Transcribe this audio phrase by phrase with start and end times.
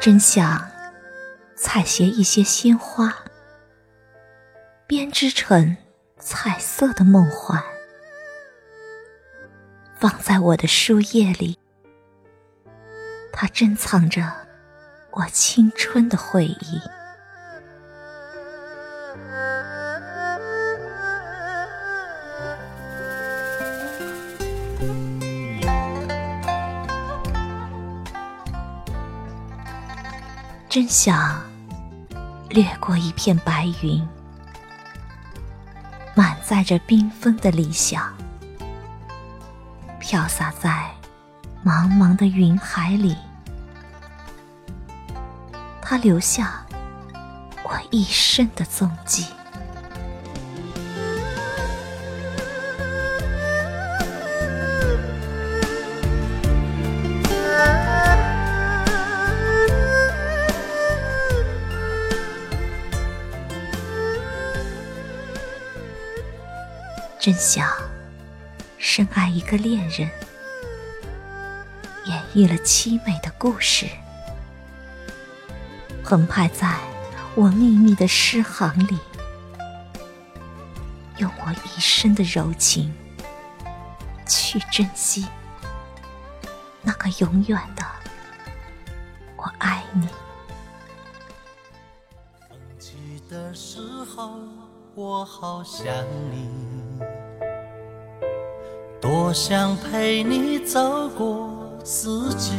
[0.00, 0.66] 真想
[1.54, 3.14] 采撷一些鲜花
[4.86, 5.76] 编织成
[6.18, 7.62] 彩色的梦幻。
[9.98, 11.58] 放在我的书页里
[13.30, 14.32] 它珍藏着
[15.10, 16.99] 我青春的回忆。
[30.70, 31.42] 真想
[32.48, 34.08] 掠过一片白云，
[36.14, 38.14] 满载着缤纷的理想，
[39.98, 40.88] 飘洒在
[41.64, 43.16] 茫茫的云海里。
[45.82, 46.64] 它留下
[47.64, 49.26] 我一生的踪迹。
[67.20, 67.70] 真想
[68.78, 70.10] 深爱一个恋人，
[72.06, 73.86] 演绎了凄美的故事，
[76.02, 76.78] 澎湃在
[77.34, 78.98] 我秘密的诗行里，
[81.18, 82.90] 用我一生的柔情
[84.26, 85.26] 去珍惜
[86.80, 87.84] 那个永远的
[89.36, 90.08] 我爱你。
[92.48, 94.38] 风起的时候，
[94.94, 95.84] 我好想
[96.30, 96.79] 你。
[99.00, 101.48] 多想陪你走过
[101.82, 102.52] 四季，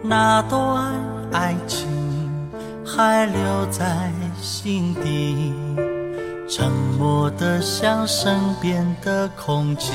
[0.00, 0.94] 那段
[1.32, 1.88] 爱情
[2.86, 5.52] 还留在心底，
[6.48, 9.92] 沉默的像身边的空气。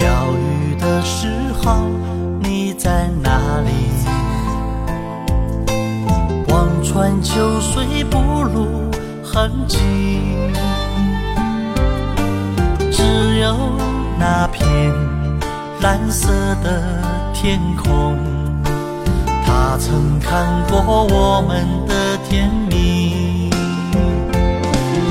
[0.00, 1.28] 要雨的时
[1.62, 1.88] 候
[2.42, 3.70] 你在哪里？
[6.48, 8.91] 望穿秋水不露
[9.32, 9.78] 痕迹。
[12.90, 13.56] 只有
[14.18, 14.66] 那片
[15.80, 16.28] 蓝色
[16.62, 16.82] 的
[17.32, 18.18] 天空，
[19.46, 23.50] 他曾看过我们的甜蜜。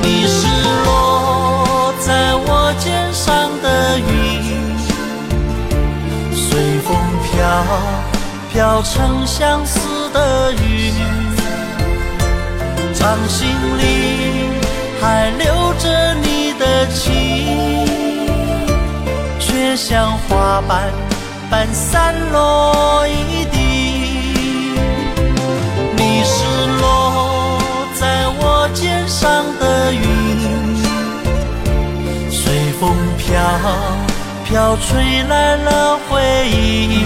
[0.03, 0.47] 你是
[0.85, 4.77] 落在我肩上的云，
[6.31, 7.65] 随风飘，
[8.53, 10.93] 飘成相思的雨，
[13.01, 13.81] 掌心里
[15.01, 17.01] 还留着你的情。
[19.39, 20.93] 却像花瓣
[21.49, 23.57] 般散落一地。
[25.97, 26.45] 你是
[26.79, 27.59] 落
[27.99, 30.77] 在我肩上的云，
[32.29, 33.33] 随风飘，
[34.45, 37.00] 飘吹来了回忆。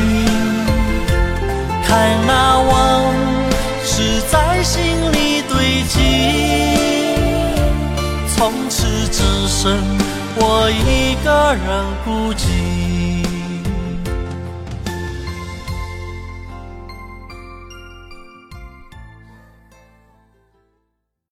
[10.38, 12.95] 我一个人孤寂。